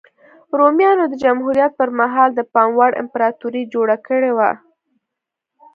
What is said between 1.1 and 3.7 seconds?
جمهوریت پرمهال د پام وړ امپراتوري